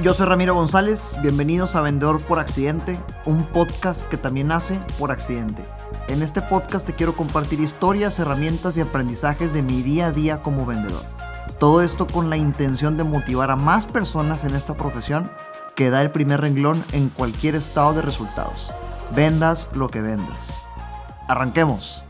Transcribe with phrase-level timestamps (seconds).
[0.00, 5.10] Yo soy Ramiro González, bienvenidos a Vendedor por Accidente, un podcast que también nace por
[5.10, 5.66] accidente.
[6.06, 10.40] En este podcast te quiero compartir historias, herramientas y aprendizajes de mi día a día
[10.40, 11.02] como vendedor.
[11.58, 15.32] Todo esto con la intención de motivar a más personas en esta profesión
[15.74, 18.72] que da el primer renglón en cualquier estado de resultados.
[19.16, 20.62] Vendas lo que vendas.
[21.26, 22.04] Arranquemos.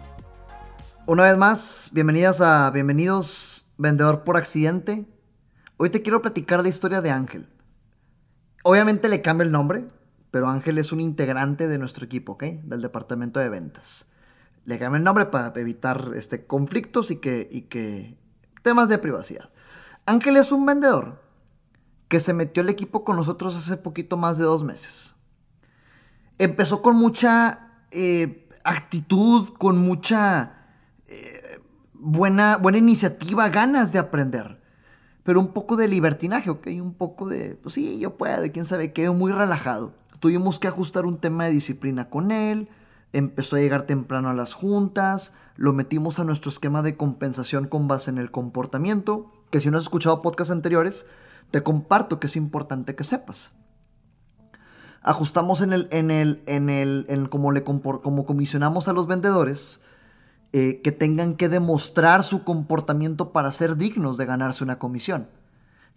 [1.07, 5.09] Una vez más, bienvenidas a Bienvenidos Vendedor por Accidente.
[5.79, 7.48] Hoy te quiero platicar de historia de Ángel.
[8.62, 9.87] Obviamente le cambia el nombre,
[10.30, 12.45] pero Ángel es un integrante de nuestro equipo, ¿ok?
[12.45, 14.07] Del departamento de ventas.
[14.65, 18.19] Le cambia el nombre para evitar este, conflictos y que,
[18.63, 19.51] temas de privacidad.
[20.05, 21.23] Ángel es un vendedor
[22.09, 25.15] que se metió al equipo con nosotros hace poquito más de dos meses.
[26.38, 30.66] Empezó con mucha eh, actitud, con mucha
[31.07, 31.61] eh,
[31.95, 34.58] buena, buena iniciativa, ganas de aprender.
[35.28, 36.68] Pero un poco de libertinaje, ¿ok?
[36.80, 39.93] Un poco de, pues sí, yo puedo, quién sabe qué, muy relajado.
[40.20, 42.70] Tuvimos que ajustar un tema de disciplina con él,
[43.12, 47.88] empezó a llegar temprano a las juntas, lo metimos a nuestro esquema de compensación con
[47.88, 51.04] base en el comportamiento, que si no has escuchado podcasts anteriores,
[51.51, 53.52] te comparto que es importante que sepas.
[55.02, 59.82] Ajustamos en el, en el, en el, en cómo le como comisionamos a los vendedores,
[60.52, 65.28] eh, que tengan que demostrar su comportamiento para ser dignos de ganarse una comisión.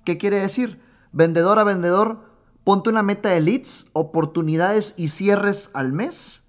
[0.04, 0.82] ¿Qué quiere decir?
[1.14, 2.26] Vendedor a vendedor,
[2.64, 6.44] ponte una meta de leads, oportunidades y cierres al mes.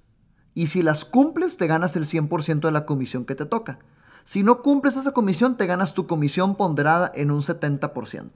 [0.55, 3.79] Y si las cumples, te ganas el 100% de la comisión que te toca.
[4.25, 8.33] Si no cumples esa comisión, te ganas tu comisión ponderada en un 70%.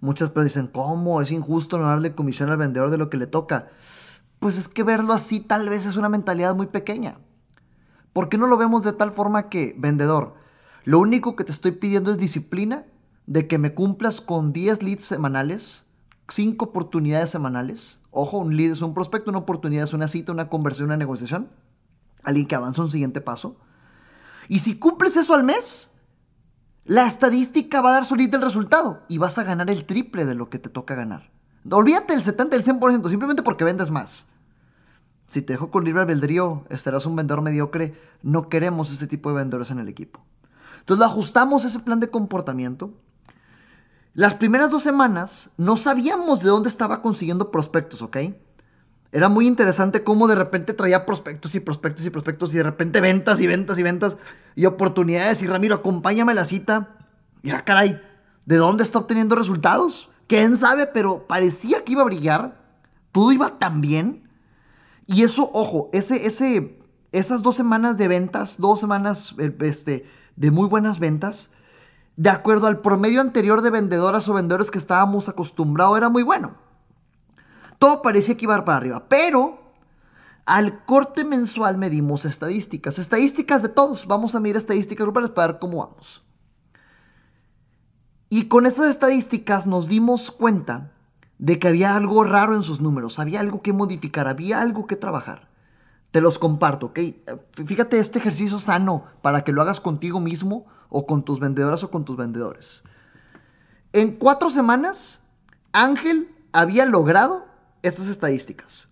[0.00, 1.20] Muchas personas dicen, ¿cómo?
[1.20, 3.68] Es injusto no darle comisión al vendedor de lo que le toca.
[4.38, 7.18] Pues es que verlo así tal vez es una mentalidad muy pequeña.
[8.18, 10.34] ¿Por qué no lo vemos de tal forma que, vendedor,
[10.82, 12.84] lo único que te estoy pidiendo es disciplina
[13.28, 15.86] de que me cumplas con 10 leads semanales,
[16.26, 18.00] 5 oportunidades semanales?
[18.10, 21.48] Ojo, un lead es un prospecto, una oportunidad es una cita, una conversión, una negociación.
[22.24, 23.54] Alguien que avanza un siguiente paso.
[24.48, 25.92] Y si cumples eso al mes,
[26.86, 30.34] la estadística va a dar solita el resultado y vas a ganar el triple de
[30.34, 31.30] lo que te toca ganar.
[31.70, 34.26] Olvídate del 70, el 100%, simplemente porque vendes más.
[35.28, 37.94] Si te dejo con libre albedrío, estarás un vendedor mediocre.
[38.22, 40.24] No queremos ese tipo de vendedores en el equipo.
[40.80, 42.94] Entonces ajustamos ese plan de comportamiento.
[44.14, 48.16] Las primeras dos semanas no sabíamos de dónde estaba consiguiendo prospectos, ¿ok?
[49.12, 53.02] Era muy interesante cómo de repente traía prospectos y prospectos y prospectos y de repente
[53.02, 54.16] ventas y ventas y ventas
[54.56, 55.42] y oportunidades.
[55.42, 56.96] Y Ramiro, acompáñame a la cita.
[57.42, 58.00] Y ah, caray,
[58.46, 60.08] ¿de dónde está obteniendo resultados?
[60.26, 60.86] ¿Quién sabe?
[60.86, 62.64] Pero parecía que iba a brillar.
[63.12, 64.27] Todo iba tan bien
[65.08, 66.78] y eso, ojo, ese, ese,
[67.12, 71.50] esas dos semanas de ventas, dos semanas eh, este, de muy buenas ventas,
[72.16, 76.56] de acuerdo al promedio anterior de vendedoras o vendedores que estábamos acostumbrados, era muy bueno.
[77.78, 79.72] Todo parecía que iba para arriba, pero
[80.44, 84.06] al corte mensual medimos estadísticas, estadísticas de todos.
[84.06, 86.22] Vamos a mirar estadísticas grupales para ver cómo vamos.
[88.28, 90.92] Y con esas estadísticas nos dimos cuenta
[91.38, 94.96] de que había algo raro en sus números, había algo que modificar, había algo que
[94.96, 95.48] trabajar.
[96.10, 96.98] Te los comparto, ¿ok?
[97.66, 101.90] Fíjate este ejercicio sano para que lo hagas contigo mismo o con tus vendedoras o
[101.90, 102.82] con tus vendedores.
[103.92, 105.22] En cuatro semanas,
[105.72, 107.46] Ángel había logrado
[107.82, 108.88] estas estadísticas.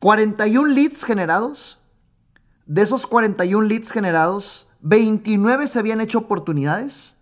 [0.00, 1.78] 41 leads generados.
[2.66, 7.18] De esos 41 leads generados, 29 se habían hecho oportunidades.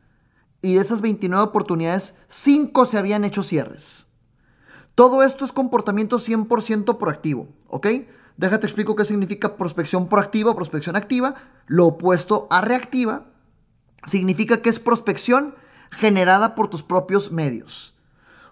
[0.63, 4.07] Y de esas 29 oportunidades, 5 se habían hecho cierres.
[4.95, 7.87] Todo esto es comportamiento 100% proactivo, ¿ok?
[8.37, 11.35] Déjate explico qué significa prospección proactiva prospección activa.
[11.67, 13.27] Lo opuesto a reactiva
[14.07, 15.55] significa que es prospección
[15.91, 17.95] generada por tus propios medios.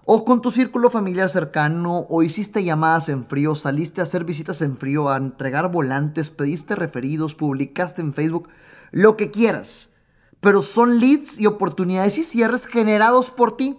[0.05, 4.61] O con tu círculo familiar cercano, o hiciste llamadas en frío, saliste a hacer visitas
[4.63, 8.49] en frío, a entregar volantes, pediste referidos, publicaste en Facebook,
[8.91, 9.91] lo que quieras.
[10.41, 13.79] Pero son leads y oportunidades y cierres generados por ti.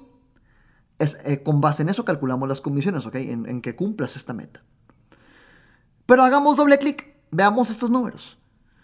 [1.01, 3.15] Eh, con base en eso calculamos las comisiones, ¿ok?
[3.15, 4.63] En, que cumplas esta meta.
[6.05, 8.37] Pero hagamos doble clic, veamos estos números.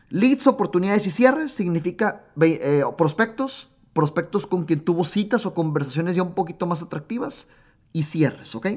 [0.09, 6.23] Leads, oportunidades y cierres significa eh, prospectos, prospectos con quien tuvo citas o conversaciones ya
[6.23, 7.49] un poquito más atractivas
[7.93, 8.67] y cierres, ¿ok?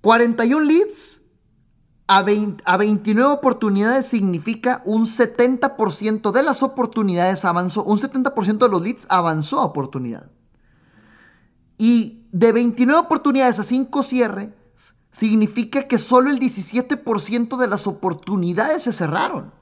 [0.00, 1.22] 41 leads
[2.06, 2.24] a,
[2.64, 9.06] a 29 oportunidades significa un 70% de las oportunidades avanzó, un 70% de los leads
[9.10, 10.30] avanzó a oportunidad.
[11.78, 14.50] Y de 29 oportunidades a 5 cierres,
[15.10, 19.52] significa que solo el 17% de las oportunidades se cerraron.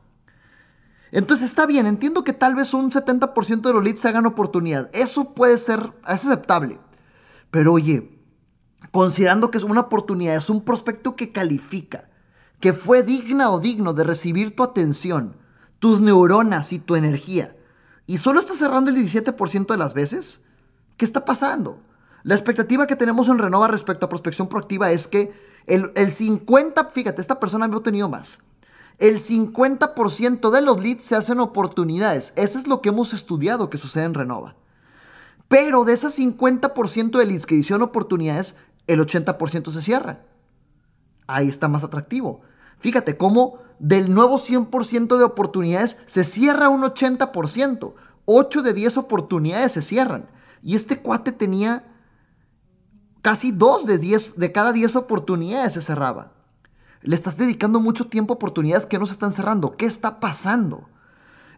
[1.10, 4.88] Entonces está bien, entiendo que tal vez un 70% de los leads se hagan oportunidad.
[4.94, 6.80] Eso puede ser, aceptable.
[7.50, 8.18] Pero oye,
[8.92, 12.08] considerando que es una oportunidad, es un prospecto que califica,
[12.60, 15.36] que fue digna o digno de recibir tu atención,
[15.78, 17.54] tus neuronas y tu energía,
[18.06, 20.42] y solo está cerrando el 17% de las veces,
[20.96, 21.80] ¿qué está pasando?
[22.22, 25.32] La expectativa que tenemos en Renova respecto a prospección proactiva es que
[25.66, 28.40] el, 50, fíjate, esta persona ha tenido más.
[28.98, 32.32] El 50% de los leads se hacen oportunidades.
[32.36, 34.54] Eso es lo que hemos estudiado que sucede en Renova.
[35.48, 38.54] Pero de ese 50% de leads que hicieron oportunidades,
[38.86, 40.20] el 80% se cierra.
[41.26, 42.42] Ahí está más atractivo.
[42.78, 47.94] Fíjate cómo del nuevo 100% de oportunidades se cierra un 80%.
[48.24, 50.28] 8 de 10 oportunidades se cierran.
[50.62, 51.91] Y este cuate tenía
[53.22, 56.32] casi 2 de, 10, de cada 10 oportunidades se cerraba.
[57.00, 59.76] Le estás dedicando mucho tiempo a oportunidades que no se están cerrando.
[59.76, 60.88] ¿Qué está pasando?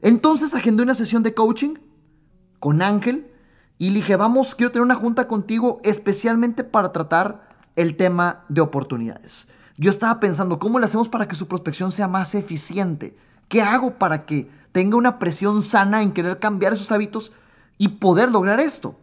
[0.00, 1.74] Entonces agendé una sesión de coaching
[2.60, 3.30] con Ángel
[3.78, 9.48] y dije, vamos, quiero tener una junta contigo especialmente para tratar el tema de oportunidades.
[9.76, 13.16] Yo estaba pensando, ¿cómo le hacemos para que su prospección sea más eficiente?
[13.48, 17.32] ¿Qué hago para que tenga una presión sana en querer cambiar esos hábitos
[17.76, 18.96] y poder lograr esto?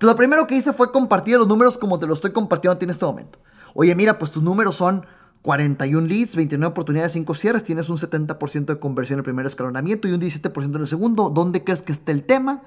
[0.00, 3.04] Lo primero que hice fue compartir los números como te los estoy compartiendo en este
[3.04, 3.38] momento.
[3.74, 5.04] Oye, mira, pues tus números son
[5.42, 10.08] 41 leads, 29 oportunidades, 5 cierres, tienes un 70% de conversión en el primer escalonamiento
[10.08, 11.28] y un 17% en el segundo.
[11.28, 12.62] ¿Dónde crees que esté el tema?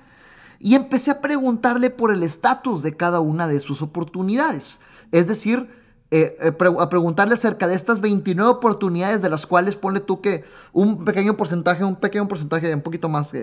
[0.60, 4.82] Y empecé a preguntarle por el estatus de cada una de sus oportunidades.
[5.12, 5.70] Es decir,
[6.12, 10.44] eh, eh, a preguntarle acerca de estas 29 oportunidades de las cuales ponle tú que
[10.72, 13.34] un pequeño porcentaje, un pequeño porcentaje, un poquito más,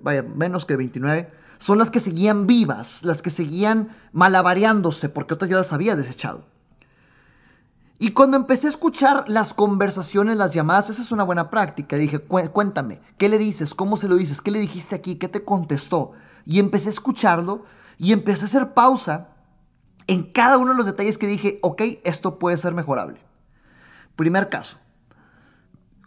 [0.00, 1.28] vaya, menos que 29,
[1.60, 6.46] son las que seguían vivas, las que seguían malavariándose porque otras ya las había desechado.
[7.98, 11.96] Y cuando empecé a escuchar las conversaciones, las llamadas, esa es una buena práctica.
[11.96, 13.74] Dije, cuéntame, ¿qué le dices?
[13.74, 14.40] ¿Cómo se lo dices?
[14.40, 15.16] ¿Qué le dijiste aquí?
[15.16, 16.12] ¿Qué te contestó?
[16.46, 17.64] Y empecé a escucharlo
[17.98, 19.28] y empecé a hacer pausa
[20.06, 23.20] en cada uno de los detalles que dije, ok, esto puede ser mejorable.
[24.16, 24.78] Primer caso,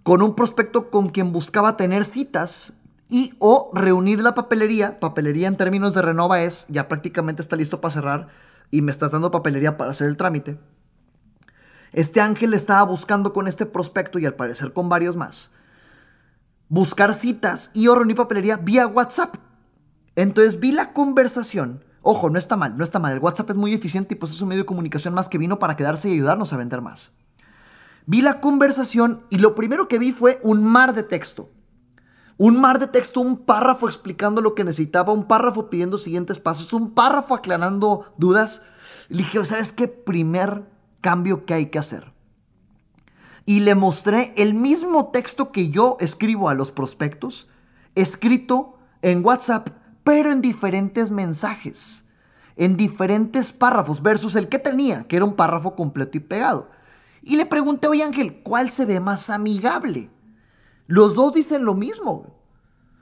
[0.01, 2.73] con un prospecto con quien buscaba tener citas
[3.13, 4.99] y o reunir la papelería.
[4.99, 8.27] Papelería en términos de renova es, ya prácticamente está listo para cerrar
[8.71, 10.57] y me estás dando papelería para hacer el trámite
[11.93, 15.51] este ángel estaba buscando con este prospecto y al parecer con varios más.
[16.67, 19.35] Buscar citas y o reunir papelería vía WhatsApp.
[20.15, 21.83] Entonces vi la conversación.
[22.01, 23.13] Ojo, no está mal, no está mal.
[23.13, 25.59] El WhatsApp es muy eficiente y pues es un medio de comunicación más que vino
[25.59, 27.11] para quedarse y ayudarnos a vender más.
[28.07, 31.49] Vi la conversación y lo primero que vi fue un mar de texto.
[32.37, 36.73] Un mar de texto, un párrafo explicando lo que necesitaba, un párrafo pidiendo siguientes pasos,
[36.73, 38.63] un párrafo aclarando dudas.
[39.09, 39.87] Le dije, ¿sabes qué?
[39.87, 40.63] Primer
[41.01, 42.11] cambio que hay que hacer.
[43.45, 47.49] Y le mostré el mismo texto que yo escribo a los prospectos,
[47.93, 49.69] escrito en WhatsApp,
[50.03, 52.05] pero en diferentes mensajes,
[52.55, 56.69] en diferentes párrafos, versus el que tenía, que era un párrafo completo y pegado.
[57.21, 60.09] Y le pregunté, oye Ángel, ¿cuál se ve más amigable?
[60.87, 62.35] Los dos dicen lo mismo.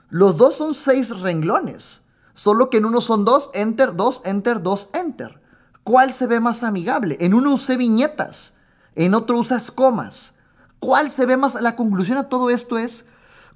[0.08, 2.02] Los dos son seis renglones,
[2.34, 5.40] solo que en uno son dos, enter, dos, enter, dos, enter.
[5.84, 7.16] ¿Cuál se ve más amigable?
[7.20, 8.54] En uno usé viñetas,
[8.94, 10.34] en otro usas comas.
[10.78, 11.60] ¿Cuál se ve más?
[11.60, 13.06] La conclusión a todo esto es,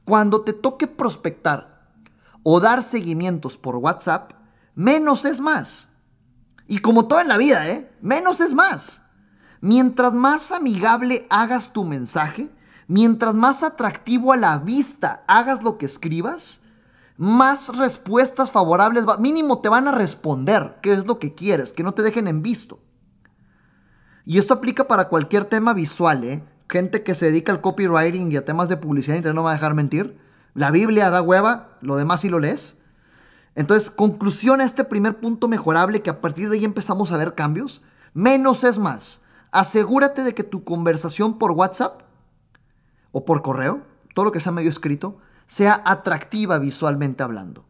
[0.04, 1.90] cuando te toque prospectar
[2.42, 4.32] o dar seguimientos por WhatsApp,
[4.74, 5.90] menos es más.
[6.68, 7.92] Y como todo en la vida, ¿eh?
[8.00, 9.02] Menos es más.
[9.60, 12.50] Mientras más amigable hagas tu mensaje,
[12.88, 16.62] mientras más atractivo a la vista hagas lo que escribas,
[17.16, 21.94] más respuestas favorables, mínimo te van a responder qué es lo que quieres, que no
[21.94, 22.78] te dejen en visto.
[24.24, 26.44] Y esto aplica para cualquier tema visual, ¿eh?
[26.68, 29.54] Gente que se dedica al copywriting y a temas de publicidad internet no va a
[29.54, 30.18] dejar mentir.
[30.52, 32.76] La Biblia da hueva, lo demás sí lo lees.
[33.54, 37.34] Entonces, conclusión a este primer punto mejorable que a partir de ahí empezamos a ver
[37.34, 37.82] cambios.
[38.14, 39.22] Menos es más.
[39.52, 42.02] Asegúrate de que tu conversación por WhatsApp
[43.16, 43.80] o por correo,
[44.14, 47.64] todo lo que sea medio escrito, sea atractiva visualmente hablando.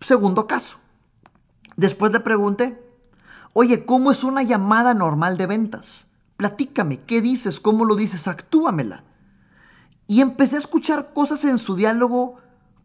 [0.00, 0.78] Segundo caso.
[1.76, 2.82] Después le pregunté,
[3.52, 6.08] oye, ¿cómo es una llamada normal de ventas?
[6.38, 7.60] Platícame, ¿qué dices?
[7.60, 8.28] ¿Cómo lo dices?
[8.28, 9.04] Actúamela.
[10.06, 12.36] Y empecé a escuchar cosas en su diálogo,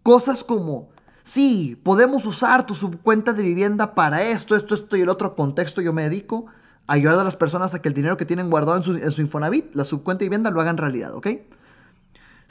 [0.03, 0.89] cosas como,
[1.23, 5.79] sí, podemos usar tu subcuenta de vivienda para esto, esto, esto y el otro contexto.
[5.79, 6.47] Yo me dedico
[6.87, 9.11] a ayudar a las personas a que el dinero que tienen guardado en su, en
[9.11, 11.27] su Infonavit, la subcuenta de vivienda, lo hagan realidad, ¿ok?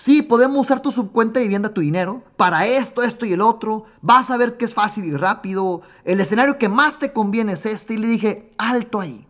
[0.01, 3.85] Sí, podemos usar tu subcuenta de vivienda, tu dinero, para esto, esto y el otro.
[4.01, 5.83] Vas a ver que es fácil y rápido.
[6.07, 7.93] El escenario que más te conviene es este.
[7.93, 9.29] Y le dije, alto ahí.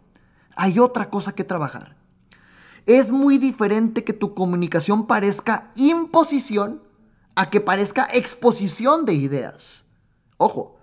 [0.55, 1.97] Hay otra cosa que trabajar.
[2.87, 6.81] Es muy diferente que tu comunicación parezca imposición
[7.35, 9.87] a que parezca exposición de ideas.
[10.37, 10.79] Ojo,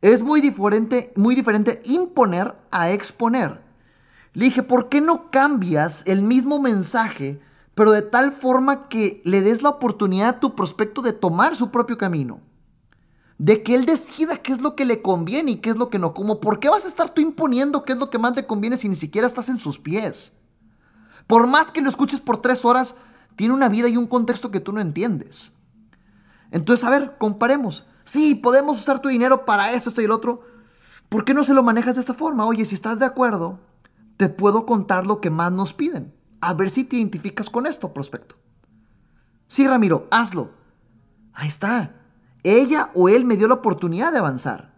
[0.00, 3.62] Es muy diferente, muy diferente imponer a exponer.
[4.32, 7.40] Le dije, ¿por qué no cambias el mismo mensaje,
[7.80, 11.70] pero de tal forma que le des la oportunidad a tu prospecto de tomar su
[11.70, 12.42] propio camino?
[13.38, 15.98] De que él decida qué es lo que le conviene y qué es lo que
[15.98, 16.12] no.
[16.12, 18.76] Como, ¿por qué vas a estar tú imponiendo qué es lo que más te conviene
[18.76, 20.34] si ni siquiera estás en sus pies?
[21.26, 22.96] Por más que lo escuches por tres horas,
[23.34, 25.54] tiene una vida y un contexto que tú no entiendes.
[26.50, 27.86] Entonces, a ver, comparemos.
[28.04, 30.42] Sí, podemos usar tu dinero para esto, esto y el otro.
[31.08, 32.44] ¿Por qué no se lo manejas de esta forma?
[32.44, 33.58] Oye, si estás de acuerdo,
[34.18, 36.19] te puedo contar lo que más nos piden.
[36.40, 38.36] A ver si te identificas con esto, prospecto.
[39.46, 40.52] Sí, Ramiro, hazlo.
[41.34, 41.96] Ahí está.
[42.42, 44.74] Ella o él me dio la oportunidad de avanzar.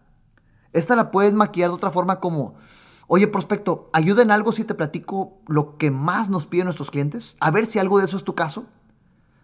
[0.73, 2.55] Esta la puedes maquillar de otra forma como,
[3.07, 7.37] oye, prospecto, ayuda en algo si te platico lo que más nos piden nuestros clientes.
[7.39, 8.65] A ver si algo de eso es tu caso.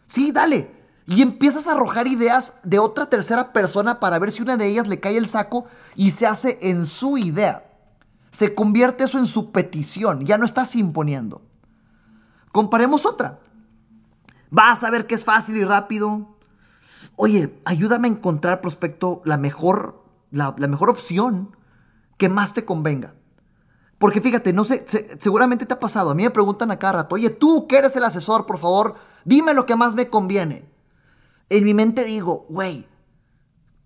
[0.07, 0.75] Sí, dale.
[1.05, 4.87] Y empiezas a arrojar ideas de otra tercera persona para ver si una de ellas
[4.87, 7.65] le cae el saco y se hace en su idea.
[8.31, 11.48] Se convierte eso en su petición, ya no estás imponiendo.
[12.51, 13.39] Comparemos otra.
[14.49, 16.35] Vas a ver que es fácil y rápido.
[17.15, 21.55] Oye, ayúdame a encontrar, prospecto, la mejor, la, mejor opción
[22.17, 23.15] que más te convenga.
[23.97, 24.85] Porque fíjate, no sé,
[25.19, 26.11] seguramente te ha pasado.
[26.11, 28.95] A mí me preguntan a cada rato, oye, tú que eres el asesor, por favor,
[29.25, 30.69] dime lo que más me conviene.
[31.49, 32.87] En mi mente digo, güey,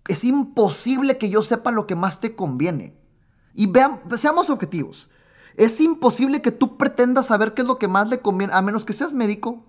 [0.06, 2.96] es imposible que yo sepa lo que más te conviene.
[3.54, 5.10] Y veamos, seamos objetivos.
[5.56, 8.84] Es imposible que tú pretendas saber qué es lo que más le conviene, a menos
[8.84, 9.64] que seas médico,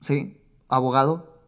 [0.00, 0.42] ¿sí?
[0.68, 1.40] Abogado.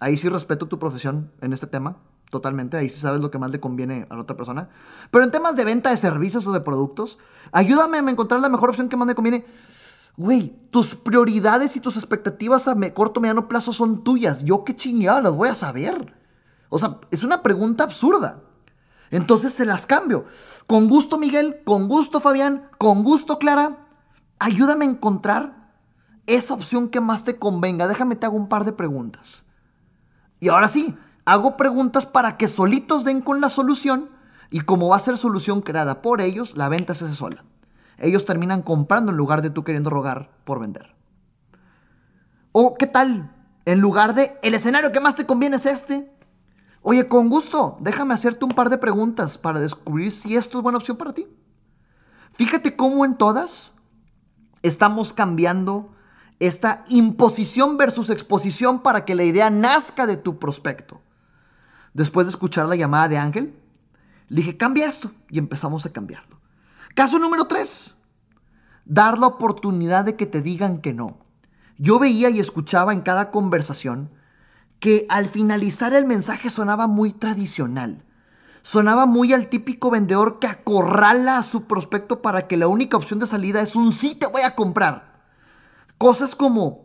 [0.00, 1.98] Ahí sí respeto tu profesión en este tema,
[2.30, 2.76] totalmente.
[2.76, 4.70] Ahí sí sabes lo que más le conviene a la otra persona.
[5.10, 7.18] Pero en temas de venta de servicios o de productos,
[7.52, 9.44] ayúdame a encontrar la mejor opción que más me conviene.
[10.16, 14.44] Güey, tus prioridades y tus expectativas a corto mediano plazo son tuyas.
[14.44, 16.14] Yo qué chingada las voy a saber.
[16.68, 18.43] O sea, es una pregunta absurda.
[19.14, 20.24] Entonces se las cambio.
[20.66, 23.86] Con gusto Miguel, con gusto Fabián, con gusto Clara,
[24.40, 25.70] ayúdame a encontrar
[26.26, 27.86] esa opción que más te convenga.
[27.86, 29.46] Déjame te hago un par de preguntas.
[30.40, 34.10] Y ahora sí, hago preguntas para que solitos den con la solución
[34.50, 37.44] y como va a ser solución creada por ellos, la venta se hace sola.
[37.98, 40.92] Ellos terminan comprando en lugar de tú queriendo rogar por vender.
[42.50, 43.32] O qué tal,
[43.64, 46.12] en lugar de el escenario que más te conviene es este,
[46.86, 50.76] Oye, con gusto, déjame hacerte un par de preguntas para descubrir si esto es buena
[50.76, 51.26] opción para ti.
[52.34, 53.76] Fíjate cómo en todas
[54.60, 55.94] estamos cambiando
[56.40, 61.00] esta imposición versus exposición para que la idea nazca de tu prospecto.
[61.94, 63.58] Después de escuchar la llamada de Ángel,
[64.28, 66.38] le dije, cambia esto y empezamos a cambiarlo.
[66.94, 67.94] Caso número 3.
[68.84, 71.16] Dar la oportunidad de que te digan que no.
[71.78, 74.10] Yo veía y escuchaba en cada conversación
[74.80, 78.04] que al finalizar el mensaje sonaba muy tradicional.
[78.62, 83.18] Sonaba muy al típico vendedor que acorrala a su prospecto para que la única opción
[83.18, 85.22] de salida es un sí te voy a comprar.
[85.98, 86.84] Cosas como,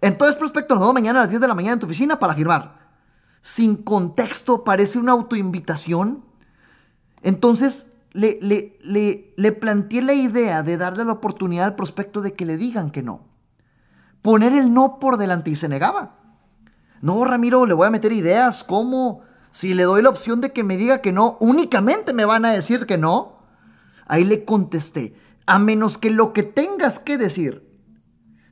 [0.00, 2.34] entonces prospecto, nos vemos mañana a las 10 de la mañana en tu oficina para
[2.34, 2.78] firmar.
[3.42, 6.24] Sin contexto, parece una autoinvitación.
[7.22, 12.32] Entonces le, le, le, le planteé la idea de darle la oportunidad al prospecto de
[12.32, 13.28] que le digan que no.
[14.22, 16.19] Poner el no por delante y se negaba.
[17.00, 18.64] No, Ramiro, le voy a meter ideas.
[18.64, 19.22] ¿Cómo?
[19.50, 22.52] Si le doy la opción de que me diga que no, únicamente me van a
[22.52, 23.40] decir que no.
[24.06, 25.14] Ahí le contesté,
[25.46, 27.68] a menos que lo que tengas que decir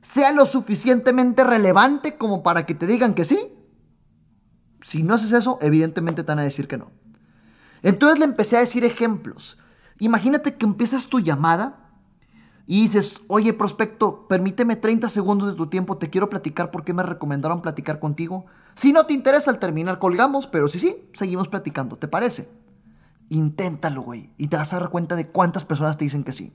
[0.01, 3.53] sea lo suficientemente relevante como para que te digan que sí.
[4.81, 6.91] Si no haces eso, evidentemente te van a decir que no.
[7.81, 9.57] Entonces le empecé a decir ejemplos.
[9.99, 11.88] Imagínate que empiezas tu llamada
[12.71, 16.93] y dices, oye, prospecto, permíteme 30 segundos de tu tiempo, te quiero platicar por qué
[16.93, 18.45] me recomendaron platicar contigo.
[18.75, 22.47] Si no te interesa al terminar, colgamos, pero si sí, seguimos platicando, ¿te parece?
[23.29, 26.53] Inténtalo, güey, y te vas a dar cuenta de cuántas personas te dicen que sí.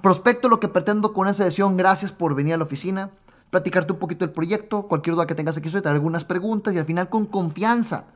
[0.00, 3.10] Prospecto, lo que pretendo con esa sesión, gracias por venir a la oficina,
[3.50, 6.86] platicarte un poquito del proyecto, cualquier duda que tengas aquí, te algunas preguntas y al
[6.86, 8.06] final con confianza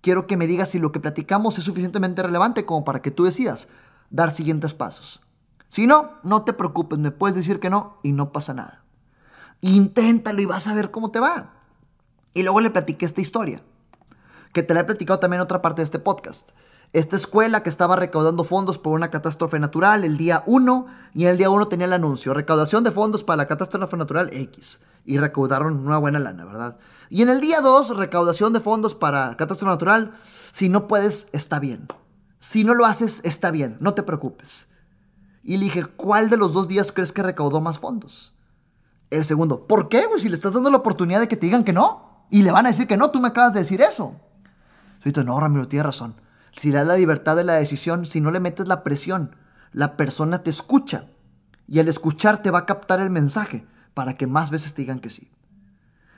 [0.00, 3.22] quiero que me digas si lo que platicamos es suficientemente relevante como para que tú
[3.22, 3.68] decidas
[4.10, 5.23] dar siguientes pasos.
[5.74, 8.84] Si no, no te preocupes, me puedes decir que no y no pasa nada.
[9.60, 11.54] Inténtalo y vas a ver cómo te va.
[12.32, 13.60] Y luego le platiqué esta historia,
[14.52, 16.50] que te la he platicado también en otra parte de este podcast.
[16.92, 21.30] Esta escuela que estaba recaudando fondos por una catástrofe natural el día 1 y en
[21.30, 24.80] el día 1 tenía el anuncio, recaudación de fondos para la catástrofe natural X.
[25.04, 26.76] Y recaudaron una buena lana, ¿verdad?
[27.10, 30.14] Y en el día 2, recaudación de fondos para catástrofe natural,
[30.52, 31.88] si no puedes, está bien.
[32.38, 34.68] Si no lo haces, está bien, no te preocupes.
[35.44, 38.34] Y le dije, ¿cuál de los dos días crees que recaudó más fondos?
[39.10, 40.18] El segundo, ¿por qué, güey?
[40.18, 42.24] Si le estás dando la oportunidad de que te digan que no.
[42.30, 44.16] Y le van a decir que no, tú me acabas de decir eso.
[45.04, 46.20] Entonces, no, Ramiro, tienes razón.
[46.56, 49.36] si le das la libertad de la decisión, si no le metes la presión,
[49.72, 51.10] la persona te escucha.
[51.68, 55.00] Y al escuchar te va a captar el mensaje para que más veces te digan
[55.00, 55.30] que sí.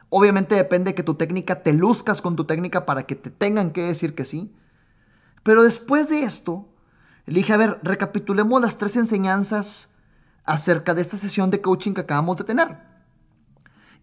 [0.09, 3.83] Obviamente depende que tu técnica te luzcas con tu técnica para que te tengan que
[3.83, 4.55] decir que sí.
[5.43, 6.69] Pero después de esto,
[7.27, 9.91] le dije, a ver, recapitulemos las tres enseñanzas
[10.45, 12.79] acerca de esta sesión de coaching que acabamos de tener.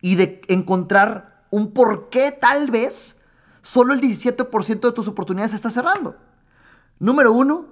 [0.02, 3.18] Y de encontrar un por qué tal vez
[3.62, 6.18] solo el 17% de tus oportunidades se está cerrando.
[7.00, 7.68] Número uno,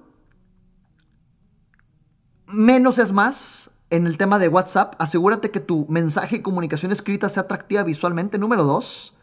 [2.47, 4.95] menos es más en el tema de WhatsApp.
[4.99, 8.37] Asegúrate que tu mensaje y comunicación escrita sea atractiva visualmente.
[8.37, 9.13] Número dos,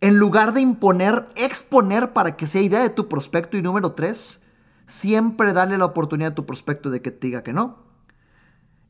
[0.00, 3.56] en lugar de imponer, exponer para que sea idea de tu prospecto.
[3.56, 4.41] Y número tres,
[4.92, 7.78] siempre darle la oportunidad a tu prospecto de que diga que no.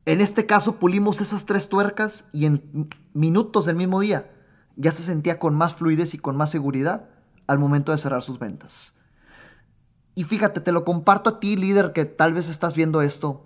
[0.04, 4.28] En este caso pulimos esas tres tuercas y en minutos del mismo día
[4.74, 7.08] ya se sentía con más fluidez y con más seguridad
[7.46, 8.96] al momento de cerrar sus ventas.
[10.16, 13.44] Y fíjate, te lo comparto a ti, líder, que tal vez estás viendo esto.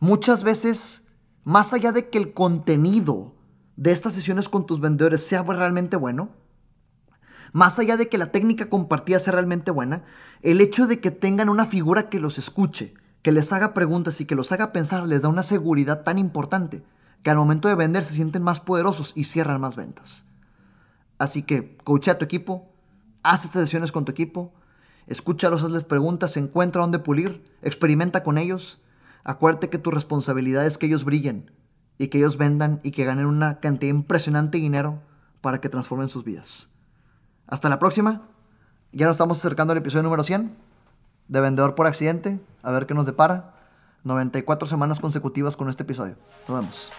[0.00, 1.04] Muchas veces,
[1.44, 3.34] más allá de que el contenido
[3.76, 6.28] de estas sesiones con tus vendedores sea realmente bueno,
[7.52, 10.04] más allá de que la técnica compartida sea realmente buena,
[10.42, 14.24] el hecho de que tengan una figura que los escuche, que les haga preguntas y
[14.24, 16.82] que los haga pensar les da una seguridad tan importante
[17.22, 20.24] que al momento de vender se sienten más poderosos y cierran más ventas.
[21.18, 22.72] Así que coachea a tu equipo,
[23.22, 24.54] haz estas sesiones con tu equipo,
[25.06, 28.80] escúchalos, hazles preguntas, encuentra dónde pulir, experimenta con ellos.
[29.22, 31.50] Acuérdate que tu responsabilidad es que ellos brillen
[31.98, 35.02] y que ellos vendan y que ganen una cantidad impresionante de dinero
[35.42, 36.69] para que transformen sus vidas.
[37.50, 38.22] Hasta la próxima.
[38.92, 40.56] Ya nos estamos acercando al episodio número 100
[41.28, 42.40] de Vendedor por Accidente.
[42.62, 43.54] A ver qué nos depara.
[44.04, 46.16] 94 semanas consecutivas con este episodio.
[46.48, 46.92] Nos vemos.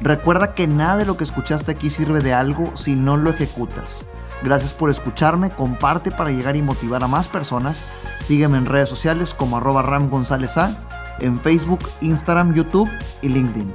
[0.00, 4.06] Recuerda que nada de lo que escuchaste aquí sirve de algo si no lo ejecutas.
[4.42, 7.84] Gracias por escucharme, comparte para llegar y motivar a más personas.
[8.20, 10.76] Sígueme en redes sociales como arroba Ram González A,
[11.20, 12.90] en Facebook, Instagram, YouTube
[13.22, 13.72] y LinkedIn.